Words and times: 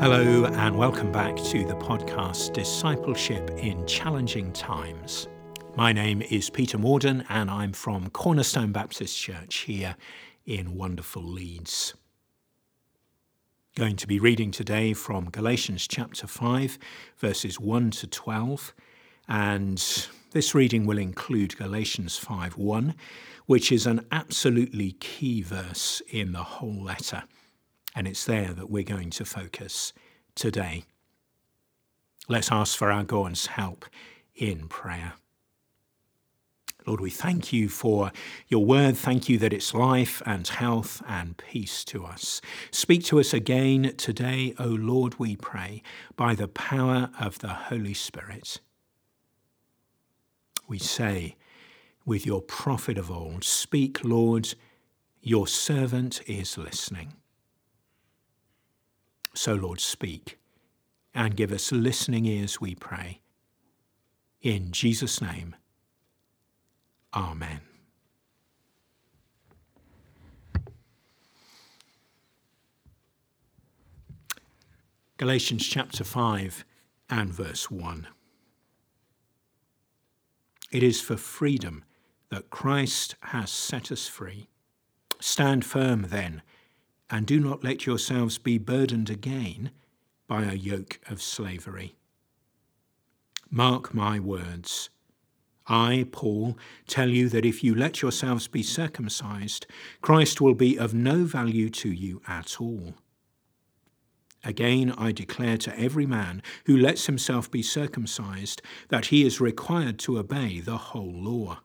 Hello, 0.00 0.44
and 0.44 0.78
welcome 0.78 1.10
back 1.10 1.34
to 1.34 1.64
the 1.64 1.74
podcast 1.74 2.52
Discipleship 2.52 3.50
in 3.58 3.84
Challenging 3.88 4.52
Times. 4.52 5.26
My 5.74 5.92
name 5.92 6.22
is 6.22 6.50
Peter 6.50 6.78
Morden, 6.78 7.24
and 7.28 7.50
I'm 7.50 7.72
from 7.72 8.08
Cornerstone 8.10 8.70
Baptist 8.70 9.18
Church 9.18 9.56
here 9.56 9.96
in 10.46 10.76
wonderful 10.76 11.24
Leeds. 11.24 11.94
Going 13.74 13.96
to 13.96 14.06
be 14.06 14.20
reading 14.20 14.52
today 14.52 14.92
from 14.92 15.30
Galatians 15.30 15.88
chapter 15.88 16.28
5, 16.28 16.78
verses 17.16 17.58
1 17.58 17.90
to 17.90 18.06
12, 18.06 18.72
and 19.26 20.08
this 20.30 20.54
reading 20.54 20.86
will 20.86 20.98
include 20.98 21.56
Galatians 21.56 22.16
5 22.16 22.56
1, 22.56 22.94
which 23.46 23.72
is 23.72 23.84
an 23.84 24.06
absolutely 24.12 24.92
key 24.92 25.42
verse 25.42 26.00
in 26.08 26.30
the 26.30 26.44
whole 26.44 26.84
letter. 26.84 27.24
And 27.98 28.06
it's 28.06 28.26
there 28.26 28.52
that 28.52 28.70
we're 28.70 28.84
going 28.84 29.10
to 29.10 29.24
focus 29.24 29.92
today. 30.36 30.84
Let's 32.28 32.52
ask 32.52 32.78
for 32.78 32.92
our 32.92 33.02
God's 33.02 33.46
help 33.46 33.86
in 34.36 34.68
prayer. 34.68 35.14
Lord, 36.86 37.00
we 37.00 37.10
thank 37.10 37.52
you 37.52 37.68
for 37.68 38.12
your 38.46 38.64
word. 38.64 38.96
Thank 38.96 39.28
you 39.28 39.36
that 39.38 39.52
it's 39.52 39.74
life 39.74 40.22
and 40.24 40.46
health 40.46 41.02
and 41.08 41.36
peace 41.38 41.84
to 41.86 42.04
us. 42.04 42.40
Speak 42.70 43.02
to 43.06 43.18
us 43.18 43.34
again 43.34 43.92
today, 43.96 44.54
O 44.60 44.66
Lord, 44.66 45.18
we 45.18 45.34
pray, 45.34 45.82
by 46.14 46.36
the 46.36 46.46
power 46.46 47.10
of 47.18 47.40
the 47.40 47.48
Holy 47.48 47.94
Spirit. 47.94 48.60
We 50.68 50.78
say, 50.78 51.34
with 52.06 52.24
your 52.24 52.42
prophet 52.42 52.96
of 52.96 53.10
old, 53.10 53.42
Speak, 53.42 54.04
Lord, 54.04 54.54
your 55.20 55.48
servant 55.48 56.20
is 56.28 56.56
listening. 56.56 57.14
So, 59.40 59.54
Lord, 59.54 59.78
speak 59.78 60.36
and 61.14 61.36
give 61.36 61.52
us 61.52 61.70
listening 61.70 62.26
ears, 62.26 62.60
we 62.60 62.74
pray. 62.74 63.20
In 64.42 64.72
Jesus' 64.72 65.22
name, 65.22 65.54
Amen. 67.14 67.60
Galatians 75.18 75.64
chapter 75.68 76.02
5 76.02 76.64
and 77.08 77.32
verse 77.32 77.70
1. 77.70 78.08
It 80.72 80.82
is 80.82 81.00
for 81.00 81.16
freedom 81.16 81.84
that 82.30 82.50
Christ 82.50 83.14
has 83.20 83.52
set 83.52 83.92
us 83.92 84.08
free. 84.08 84.48
Stand 85.20 85.64
firm 85.64 86.06
then 86.08 86.42
and 87.10 87.26
do 87.26 87.40
not 87.40 87.64
let 87.64 87.86
yourselves 87.86 88.38
be 88.38 88.58
burdened 88.58 89.10
again 89.10 89.70
by 90.26 90.44
a 90.44 90.54
yoke 90.54 91.00
of 91.08 91.22
slavery. 91.22 91.94
Mark 93.50 93.94
my 93.94 94.20
words. 94.20 94.90
I, 95.66 96.06
Paul, 96.12 96.58
tell 96.86 97.08
you 97.08 97.28
that 97.28 97.44
if 97.44 97.62
you 97.62 97.74
let 97.74 98.00
yourselves 98.00 98.48
be 98.48 98.62
circumcised, 98.62 99.66
Christ 100.00 100.40
will 100.40 100.54
be 100.54 100.78
of 100.78 100.94
no 100.94 101.24
value 101.24 101.68
to 101.70 101.90
you 101.90 102.22
at 102.26 102.60
all. 102.60 102.94
Again, 104.44 104.94
I 104.96 105.12
declare 105.12 105.58
to 105.58 105.78
every 105.78 106.06
man 106.06 106.42
who 106.66 106.76
lets 106.76 107.06
himself 107.06 107.50
be 107.50 107.62
circumcised 107.62 108.62
that 108.88 109.06
he 109.06 109.26
is 109.26 109.40
required 109.40 109.98
to 110.00 110.18
obey 110.18 110.60
the 110.60 110.78
whole 110.78 111.12
law. 111.12 111.60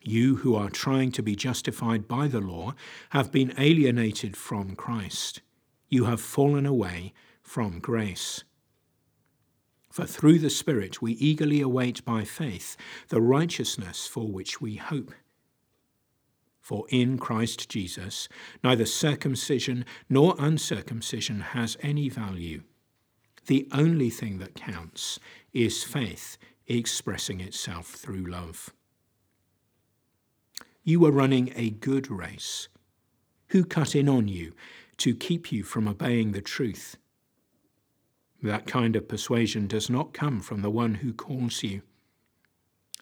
You 0.00 0.36
who 0.36 0.54
are 0.54 0.70
trying 0.70 1.12
to 1.12 1.22
be 1.22 1.34
justified 1.34 2.06
by 2.06 2.28
the 2.28 2.40
law 2.40 2.74
have 3.10 3.32
been 3.32 3.52
alienated 3.58 4.36
from 4.36 4.76
Christ. 4.76 5.42
You 5.88 6.04
have 6.04 6.20
fallen 6.20 6.66
away 6.66 7.12
from 7.42 7.80
grace. 7.80 8.44
For 9.90 10.06
through 10.06 10.38
the 10.38 10.50
Spirit 10.50 11.02
we 11.02 11.12
eagerly 11.14 11.60
await 11.60 12.04
by 12.04 12.24
faith 12.24 12.76
the 13.08 13.20
righteousness 13.20 14.06
for 14.06 14.28
which 14.28 14.60
we 14.60 14.76
hope. 14.76 15.12
For 16.60 16.84
in 16.90 17.18
Christ 17.18 17.68
Jesus 17.68 18.28
neither 18.62 18.84
circumcision 18.84 19.84
nor 20.08 20.36
uncircumcision 20.38 21.40
has 21.40 21.76
any 21.80 22.08
value. 22.08 22.62
The 23.46 23.66
only 23.72 24.10
thing 24.10 24.38
that 24.38 24.54
counts 24.54 25.18
is 25.54 25.82
faith 25.82 26.36
expressing 26.66 27.40
itself 27.40 27.86
through 27.86 28.26
love. 28.26 28.72
You 30.88 31.00
were 31.00 31.12
running 31.12 31.52
a 31.54 31.68
good 31.68 32.10
race. 32.10 32.70
Who 33.48 33.66
cut 33.66 33.94
in 33.94 34.08
on 34.08 34.26
you 34.26 34.54
to 34.96 35.14
keep 35.14 35.52
you 35.52 35.62
from 35.62 35.86
obeying 35.86 36.32
the 36.32 36.40
truth? 36.40 36.96
That 38.42 38.66
kind 38.66 38.96
of 38.96 39.06
persuasion 39.06 39.66
does 39.66 39.90
not 39.90 40.14
come 40.14 40.40
from 40.40 40.62
the 40.62 40.70
one 40.70 40.94
who 40.94 41.12
calls 41.12 41.62
you. 41.62 41.82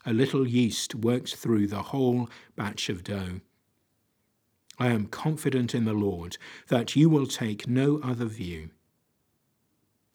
A 0.05 0.11
little 0.11 0.45
yeast 0.45 0.95
works 0.95 1.31
through 1.31 1.67
the 1.67 1.83
whole 1.83 2.29
batch 2.57 2.89
of 2.89 3.05
dough. 3.05 3.39
I 4.77 4.89
am 4.89 5.05
confident 5.05 5.73
in 5.73 5.85
the 5.85 5.93
Lord 5.93 6.37
that 6.67 6.97
you 6.97 7.09
will 7.09 7.25
take 7.25 7.69
no 7.69 8.01
other 8.03 8.25
view. 8.25 8.71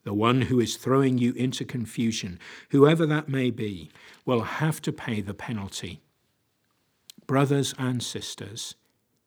The 0.03 0.13
one 0.13 0.43
who 0.43 0.59
is 0.59 0.75
throwing 0.75 1.17
you 1.17 1.33
into 1.33 1.65
confusion, 1.65 2.37
whoever 2.69 3.07
that 3.07 3.29
may 3.29 3.49
be, 3.49 3.89
will 4.27 4.41
have 4.41 4.79
to 4.83 4.93
pay 4.93 5.21
the 5.21 5.33
penalty. 5.33 6.03
Brothers 7.27 7.73
and 7.77 8.03
sisters, 8.03 8.75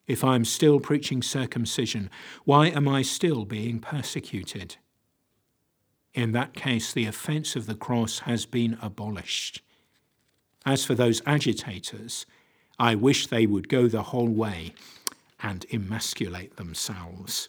if 0.06 0.22
I 0.22 0.34
am 0.34 0.44
still 0.44 0.80
preaching 0.80 1.22
circumcision, 1.22 2.10
why 2.44 2.68
am 2.68 2.86
I 2.86 3.02
still 3.02 3.44
being 3.44 3.80
persecuted? 3.80 4.76
In 6.14 6.32
that 6.32 6.54
case, 6.54 6.92
the 6.92 7.06
offence 7.06 7.56
of 7.56 7.66
the 7.66 7.74
cross 7.74 8.20
has 8.20 8.46
been 8.46 8.78
abolished. 8.80 9.62
As 10.64 10.84
for 10.84 10.94
those 10.94 11.22
agitators, 11.26 12.26
I 12.78 12.94
wish 12.94 13.26
they 13.26 13.46
would 13.46 13.68
go 13.68 13.88
the 13.88 14.04
whole 14.04 14.28
way 14.28 14.74
and 15.42 15.66
emasculate 15.72 16.56
themselves. 16.56 17.48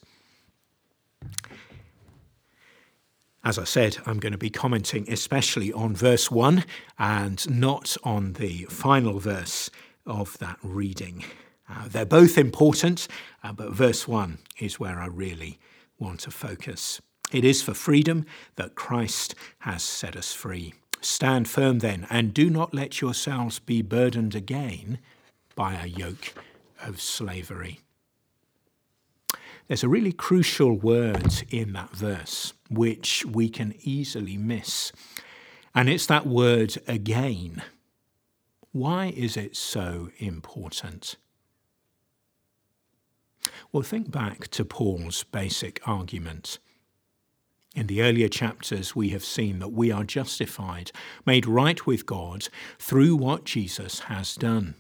As 3.44 3.58
I 3.58 3.64
said, 3.64 3.98
I'm 4.06 4.20
going 4.20 4.34
to 4.34 4.38
be 4.38 4.50
commenting 4.50 5.10
especially 5.10 5.72
on 5.72 5.96
verse 5.96 6.30
1 6.30 6.66
and 7.00 7.50
not 7.50 7.96
on 8.04 8.34
the 8.34 8.66
final 8.66 9.20
verse 9.20 9.70
of 10.08 10.38
that 10.40 10.58
reading. 10.64 11.24
Uh, 11.70 11.88
they're 11.88 12.06
both 12.06 12.38
important, 12.38 13.08
uh, 13.44 13.52
but 13.52 13.72
verse 13.72 14.08
1 14.08 14.40
is 14.60 14.80
where 14.80 15.00
I 15.00 15.08
really 15.08 15.60
want 16.00 16.22
to 16.22 16.32
focus. 16.32 17.02
It 17.32 17.44
is 17.44 17.62
for 17.62 17.74
freedom 17.74 18.26
that 18.56 18.76
Christ 18.76 19.36
has 19.60 19.84
set 19.84 20.16
us 20.16 20.34
free. 20.34 20.74
Stand 21.02 21.48
firm 21.48 21.80
then, 21.80 22.08
and 22.10 22.34
do 22.34 22.50
not 22.50 22.74
let 22.74 23.02
yourselves 23.02 23.60
be 23.60 23.82
burdened 23.82 24.34
again 24.34 25.00
by 25.56 25.74
a 25.74 25.88
yoke 25.88 26.34
of 26.82 27.02
slavery. 27.02 27.82
There's 29.68 29.84
a 29.84 29.90
really 29.90 30.14
crucial 30.14 30.72
word 30.72 31.44
in 31.50 31.74
that 31.74 31.92
verse 31.92 32.54
which 32.70 33.26
we 33.26 33.50
can 33.50 33.76
easily 33.82 34.38
miss, 34.38 34.94
and 35.76 35.90
it's 35.90 36.06
that 36.06 36.26
word 36.26 36.78
again. 36.88 37.62
Why 38.78 39.08
is 39.08 39.36
it 39.36 39.56
so 39.56 40.12
important? 40.20 41.16
Well, 43.72 43.82
think 43.82 44.12
back 44.12 44.50
to 44.50 44.64
Paul's 44.64 45.24
basic 45.24 45.82
argument. 45.88 46.60
In 47.76 47.88
the 47.88 48.04
earlier 48.04 48.28
chapters, 48.28 48.96
we 48.96 49.10
have 49.10 49.26
seen 49.26 49.58
that 49.58 49.70
we 49.70 49.92
are 49.92 50.04
justified, 50.04 50.92
made 51.26 51.48
right 51.48 51.88
with 51.88 52.06
God 52.06 52.50
through 52.78 53.16
what 53.16 53.46
Jesus 53.46 54.02
has 54.02 54.36
done. 54.36 54.76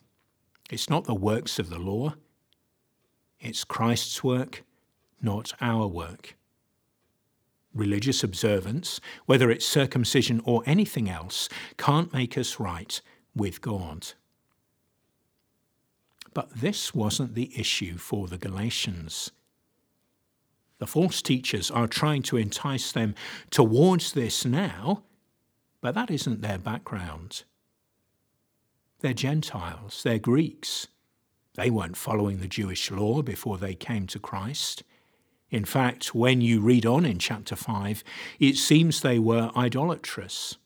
It's 0.69 0.91
not 0.91 1.05
the 1.05 1.15
works 1.15 1.57
of 1.57 1.71
the 1.71 1.79
law, 1.79 2.13
it's 3.39 3.63
Christ's 3.63 4.23
work, 4.23 4.63
not 5.23 5.53
our 5.59 5.87
work. 5.87 6.35
Religious 7.73 8.23
observance, 8.23 9.01
whether 9.25 9.49
it's 9.49 9.65
circumcision 9.65 10.39
or 10.45 10.61
anything 10.67 11.09
else, 11.09 11.49
can't 11.77 12.13
make 12.13 12.37
us 12.37 12.59
right 12.59 13.01
with 13.37 13.61
God. 13.61 14.07
But 16.33 16.49
this 16.51 16.93
wasn't 16.93 17.33
the 17.33 17.51
issue 17.57 17.97
for 17.97 18.27
the 18.27 18.37
Galatians. 18.37 19.31
The 20.79 20.85
false 20.85 21.21
teachers 21.21 21.71
are 21.71 21.87
trying 21.87 22.21
to 22.23 22.37
entice 22.37 22.91
them 22.91 23.15
towards 23.49 24.13
this 24.13 24.45
now, 24.45 25.03
but 25.81 25.95
that 25.95 26.11
isn't 26.11 26.41
their 26.41 26.59
background. 26.59 27.43
They're 28.99 29.13
Gentiles, 29.13 30.01
they're 30.03 30.19
Greeks. 30.19 30.87
They 31.55 31.71
weren't 31.71 31.97
following 31.97 32.37
the 32.37 32.47
Jewish 32.47 32.91
law 32.91 33.23
before 33.23 33.57
they 33.57 33.73
came 33.73 34.05
to 34.07 34.19
Christ. 34.19 34.83
In 35.49 35.65
fact, 35.65 36.13
when 36.13 36.41
you 36.41 36.59
read 36.61 36.85
on 36.85 37.03
in 37.05 37.17
chapter 37.17 37.55
5, 37.55 38.03
it 38.39 38.57
seems 38.57 39.01
they 39.01 39.17
were 39.17 39.49
idolatrous 39.57 40.57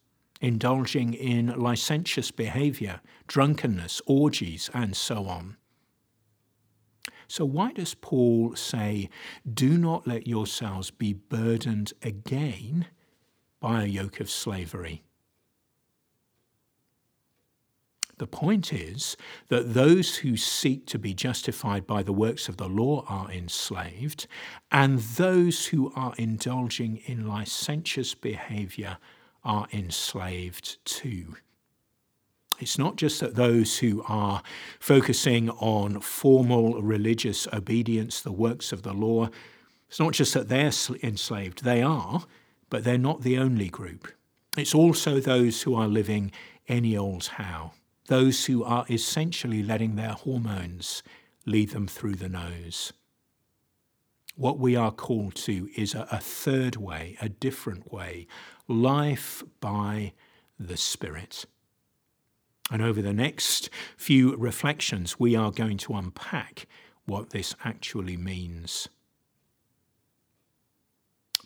indulging 0.41 1.13
in 1.13 1.47
licentious 1.57 2.31
behavior, 2.31 2.99
drunkenness, 3.27 4.01
orgies, 4.05 4.69
and 4.73 4.95
so 4.95 5.27
on. 5.27 5.55
So, 7.27 7.45
why 7.45 7.71
does 7.71 7.93
Paul 7.93 8.55
say, 8.55 9.09
Do 9.51 9.77
not 9.77 10.05
let 10.05 10.27
yourselves 10.27 10.91
be 10.91 11.13
burdened 11.13 11.93
again 12.01 12.87
by 13.61 13.83
a 13.83 13.87
yoke 13.87 14.19
of 14.19 14.29
slavery? 14.29 15.03
The 18.17 18.27
point 18.27 18.71
is 18.71 19.17
that 19.47 19.73
those 19.73 20.17
who 20.17 20.37
seek 20.37 20.85
to 20.87 20.99
be 20.99 21.13
justified 21.13 21.87
by 21.87 22.03
the 22.03 22.13
works 22.13 22.49
of 22.49 22.57
the 22.57 22.69
law 22.69 23.03
are 23.07 23.31
enslaved, 23.31 24.27
and 24.71 24.99
those 24.99 25.67
who 25.67 25.91
are 25.95 26.13
indulging 26.17 26.97
in 26.97 27.27
licentious 27.27 28.13
behavior 28.13 28.97
are 29.43 29.67
enslaved 29.71 30.83
too. 30.85 31.35
It's 32.59 32.77
not 32.77 32.95
just 32.95 33.19
that 33.21 33.35
those 33.35 33.79
who 33.79 34.03
are 34.07 34.43
focusing 34.79 35.49
on 35.49 35.99
formal 35.99 36.81
religious 36.81 37.47
obedience, 37.51 38.21
the 38.21 38.31
works 38.31 38.71
of 38.71 38.83
the 38.83 38.93
law, 38.93 39.29
it's 39.89 39.99
not 39.99 40.13
just 40.13 40.33
that 40.35 40.47
they're 40.47 40.71
enslaved, 41.03 41.63
they 41.63 41.81
are, 41.81 42.23
but 42.69 42.83
they're 42.83 42.97
not 42.97 43.21
the 43.21 43.37
only 43.37 43.67
group. 43.67 44.07
It's 44.57 44.75
also 44.75 45.19
those 45.19 45.63
who 45.63 45.75
are 45.75 45.87
living 45.87 46.31
any 46.67 46.95
old 46.95 47.25
how 47.25 47.73
those 48.11 48.45
who 48.45 48.61
are 48.61 48.85
essentially 48.89 49.63
letting 49.63 49.95
their 49.95 50.11
hormones 50.11 51.01
lead 51.45 51.69
them 51.69 51.87
through 51.87 52.15
the 52.15 52.27
nose. 52.27 52.91
What 54.35 54.59
we 54.59 54.75
are 54.75 54.91
called 54.91 55.35
to 55.35 55.69
is 55.75 55.93
a, 55.93 56.07
a 56.11 56.19
third 56.19 56.75
way, 56.77 57.17
a 57.21 57.29
different 57.29 57.91
way, 57.91 58.27
life 58.67 59.43
by 59.59 60.13
the 60.59 60.77
Spirit. 60.77 61.45
And 62.71 62.81
over 62.81 63.01
the 63.01 63.13
next 63.13 63.69
few 63.97 64.35
reflections, 64.37 65.19
we 65.19 65.35
are 65.35 65.51
going 65.51 65.77
to 65.79 65.93
unpack 65.95 66.67
what 67.05 67.31
this 67.31 67.55
actually 67.65 68.15
means. 68.15 68.87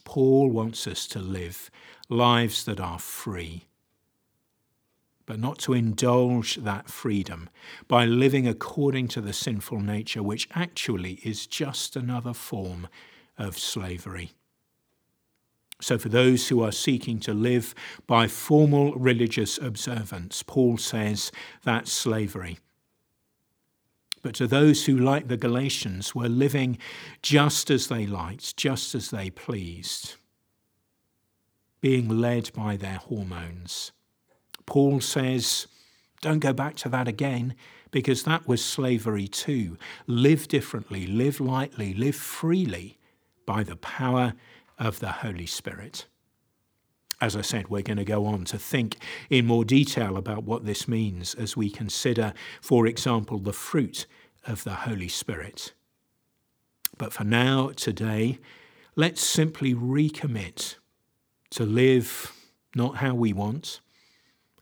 Paul 0.04 0.52
wants 0.52 0.86
us 0.86 1.08
to 1.08 1.20
live 1.20 1.72
lives 2.10 2.64
that 2.66 2.80
are 2.80 3.00
free 3.00 3.66
but 5.26 5.40
not 5.40 5.58
to 5.60 5.74
indulge 5.74 6.56
that 6.58 6.90
freedom 6.90 7.50
by 7.88 8.06
living 8.06 8.48
according 8.48 9.08
to 9.10 9.22
the 9.22 9.34
sinful 9.34 9.80
nature, 9.80 10.22
which 10.22 10.48
actually 10.54 11.14
is 11.24 11.48
just 11.48 11.96
another 11.96 12.34
form 12.34 12.88
of 13.38 13.58
slavery. 13.58 14.32
So, 15.82 15.98
for 15.98 16.10
those 16.10 16.48
who 16.48 16.64
are 16.64 16.72
seeking 16.72 17.20
to 17.22 17.34
live 17.34 17.76
by 18.08 18.28
formal 18.28 18.94
religious 18.94 19.58
observance, 19.58 20.42
Paul 20.42 20.78
says 20.78 21.32
that's 21.64 21.92
slavery. 21.92 22.60
But 24.22 24.36
to 24.36 24.48
those 24.48 24.86
who, 24.86 24.98
like 24.98 25.28
the 25.28 25.38
Galatians, 25.38 26.16
were 26.16 26.30
living 26.30 26.78
just 27.22 27.70
as 27.70 27.88
they 27.88 28.08
liked, 28.08 28.58
just 28.58 28.96
as 28.96 29.12
they 29.12 29.30
pleased, 29.30 30.16
being 31.82 32.08
led 32.10 32.52
by 32.54 32.78
their 32.78 32.98
hormones, 32.98 33.92
Paul 34.66 35.02
says, 35.02 35.68
don't 36.22 36.40
go 36.40 36.54
back 36.54 36.76
to 36.78 36.90
that 36.90 37.08
again 37.08 37.56
because 37.92 38.24
that 38.24 38.48
was 38.48 38.64
slavery 38.64 39.28
too. 39.28 39.78
Live 40.08 40.48
differently, 40.48 41.06
live 41.06 41.40
lightly, 41.40 41.94
live 41.94 42.16
freely 42.16 42.98
by 43.46 43.64
the 43.64 43.76
power 43.76 44.34
of 44.80 45.00
the 45.00 45.12
Holy 45.12 45.46
Spirit. 45.46 46.08
As 47.22 47.36
I 47.36 47.42
said, 47.42 47.70
we're 47.70 47.82
going 47.82 47.98
to 47.98 48.04
go 48.04 48.26
on 48.26 48.44
to 48.46 48.58
think 48.58 48.98
in 49.30 49.46
more 49.46 49.64
detail 49.64 50.18
about 50.18 50.44
what 50.44 50.66
this 50.66 50.88
means 50.88 51.34
as 51.36 51.56
we 51.56 51.70
consider, 51.70 52.34
for 52.62 52.86
example, 52.86 53.40
the 53.40 53.54
fruit 53.54 54.06
of 54.46 54.64
the 54.64 54.74
Holy 54.74 55.08
Spirit. 55.08 55.74
But 56.98 57.14
for 57.14 57.24
now, 57.24 57.70
today, 57.70 58.40
let's 58.96 59.22
simply 59.22 59.74
recommit 59.74 60.76
to 61.52 61.66
live 61.66 62.34
not 62.76 62.98
how 62.98 63.16
we 63.16 63.32
want, 63.32 63.80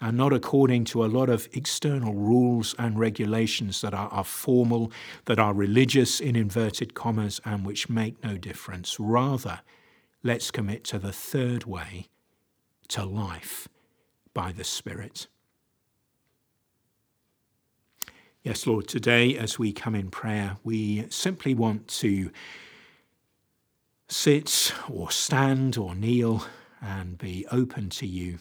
and 0.03 0.17
not 0.17 0.33
according 0.33 0.83
to 0.83 1.05
a 1.05 1.07
lot 1.07 1.29
of 1.29 1.47
external 1.53 2.13
rules 2.13 2.75
and 2.77 3.00
regulations 3.00 3.79
that 3.79 3.94
are, 3.94 4.09
are, 4.09 4.25
formal, 4.25 4.91
that 5.25 5.39
are 5.39 5.53
religious 5.53 6.19
in 6.19 6.35
inverted 6.35 6.94
commas, 6.94 7.39
and 7.45 7.65
which 7.65 7.88
make 7.88 8.21
no 8.21 8.35
difference. 8.35 9.00
Rather, 9.00 9.61
let's 10.21 10.51
commit 10.51 10.83
to 10.83 11.00
the 11.00 11.13
third 11.13 11.63
way, 11.63 12.07
to 12.89 13.05
life 13.05 13.69
by 14.33 14.51
the 14.51 14.65
Spirit. 14.65 15.27
Yes, 18.44 18.67
Lord, 18.67 18.89
today 18.89 19.38
as 19.38 19.57
we 19.57 19.71
come 19.71 19.95
in 19.95 20.11
prayer, 20.11 20.57
we 20.65 21.05
simply 21.09 21.53
want 21.53 21.88
to 22.00 22.29
sit 24.09 24.73
or 24.91 25.09
stand 25.11 25.77
or 25.77 25.95
kneel 25.95 26.45
and 26.81 27.17
be 27.17 27.45
open 27.50 27.89
to 27.91 28.05
you 28.05 28.39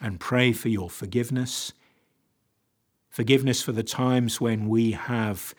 and 0.00 0.20
pray 0.20 0.52
for 0.52 0.68
your 0.68 0.90
forgiveness. 0.90 1.72
Forgiveness 3.08 3.62
for 3.62 3.72
the 3.72 3.82
times 3.82 4.40
when 4.40 4.68
we 4.68 4.92
have 4.92 5.54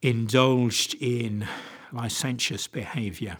indulged 0.00 0.94
in 1.00 1.46
licentious 1.92 2.66
behavior, 2.66 3.38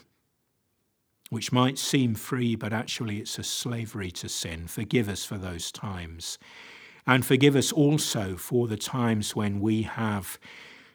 which 1.31 1.53
might 1.53 1.79
seem 1.79 2.15
free, 2.15 2.57
but 2.57 2.73
actually 2.73 3.19
it's 3.19 3.39
a 3.39 3.43
slavery 3.43 4.11
to 4.11 4.29
sin. 4.29 4.67
Forgive 4.67 5.09
us 5.09 5.25
for 5.25 5.39
those 5.39 5.73
times. 5.73 6.39
And 7.07 7.25
forgive 7.25 7.55
us 7.55 7.73
also 7.73 8.37
for 8.37 8.67
the 8.67 8.77
times 8.77 9.37
when 9.37 9.61
we 9.61 9.83
have 9.83 10.39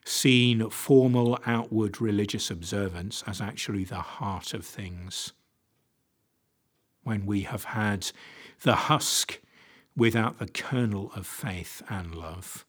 seen 0.04 0.70
formal 0.70 1.40
outward 1.46 2.02
religious 2.02 2.52
observance 2.52 3.24
as 3.26 3.40
actually 3.40 3.86
the 3.86 3.96
heart 3.96 4.54
of 4.54 4.66
things 4.66 5.32
when 7.04 7.26
we 7.26 7.42
have 7.42 7.66
had 7.66 8.12
the 8.64 8.76
husk 8.76 9.40
without 9.96 10.40
the 10.40 10.48
kernel 10.48 11.12
of 11.16 11.28
faith 11.28 11.82
and 11.90 12.16
love. 12.16 12.66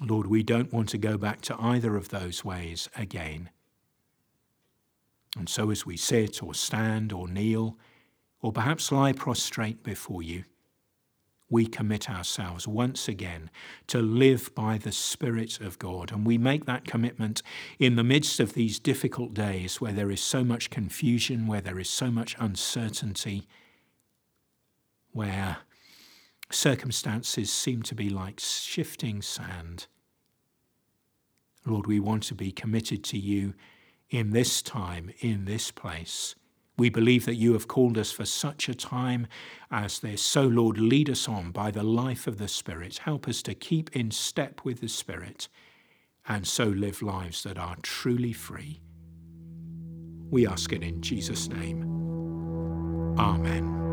Lord, 0.00 0.26
we 0.26 0.42
don't 0.42 0.72
want 0.72 0.88
to 0.90 0.98
go 0.98 1.18
back 1.18 1.40
to 1.42 1.56
either 1.60 1.96
of 1.96 2.08
those 2.08 2.44
ways 2.44 2.88
again. 2.96 3.50
And 5.36 5.48
so, 5.48 5.70
as 5.70 5.84
we 5.84 5.96
sit 5.96 6.42
or 6.42 6.54
stand 6.54 7.12
or 7.12 7.28
kneel, 7.28 7.76
or 8.40 8.52
perhaps 8.52 8.92
lie 8.92 9.12
prostrate 9.12 9.82
before 9.82 10.22
you, 10.22 10.44
we 11.50 11.66
commit 11.66 12.10
ourselves 12.10 12.68
once 12.68 13.08
again 13.08 13.50
to 13.86 14.00
live 14.00 14.54
by 14.54 14.76
the 14.76 14.92
Spirit 14.92 15.60
of 15.60 15.78
God. 15.78 16.12
And 16.12 16.26
we 16.26 16.36
make 16.36 16.66
that 16.66 16.84
commitment 16.84 17.42
in 17.78 17.96
the 17.96 18.04
midst 18.04 18.38
of 18.38 18.52
these 18.52 18.78
difficult 18.78 19.32
days 19.32 19.80
where 19.80 19.92
there 19.92 20.10
is 20.10 20.20
so 20.20 20.44
much 20.44 20.70
confusion, 20.70 21.46
where 21.46 21.62
there 21.62 21.78
is 21.78 21.88
so 21.88 22.10
much 22.10 22.36
uncertainty, 22.38 23.46
where 25.12 25.58
circumstances 26.50 27.50
seem 27.50 27.82
to 27.82 27.94
be 27.94 28.10
like 28.10 28.40
shifting 28.40 29.22
sand. 29.22 29.86
Lord, 31.64 31.86
we 31.86 32.00
want 32.00 32.22
to 32.24 32.34
be 32.34 32.50
committed 32.50 33.04
to 33.04 33.18
you 33.18 33.54
in 34.10 34.30
this 34.30 34.62
time, 34.62 35.10
in 35.20 35.44
this 35.44 35.70
place. 35.70 36.34
We 36.78 36.88
believe 36.88 37.26
that 37.26 37.34
you 37.34 37.52
have 37.54 37.68
called 37.68 37.98
us 37.98 38.12
for 38.12 38.24
such 38.24 38.68
a 38.68 38.74
time 38.74 39.26
as 39.70 39.98
this. 39.98 40.22
So, 40.22 40.42
Lord, 40.46 40.78
lead 40.78 41.10
us 41.10 41.28
on 41.28 41.50
by 41.50 41.72
the 41.72 41.82
life 41.82 42.26
of 42.28 42.38
the 42.38 42.48
Spirit. 42.48 42.98
Help 42.98 43.26
us 43.28 43.42
to 43.42 43.54
keep 43.54 43.94
in 43.94 44.12
step 44.12 44.60
with 44.64 44.80
the 44.80 44.88
Spirit 44.88 45.48
and 46.28 46.46
so 46.46 46.64
live 46.64 47.02
lives 47.02 47.42
that 47.42 47.58
are 47.58 47.76
truly 47.82 48.32
free. 48.32 48.80
We 50.30 50.46
ask 50.46 50.72
it 50.72 50.82
in 50.82 51.00
Jesus' 51.00 51.48
name. 51.48 51.82
Amen. 53.18 53.87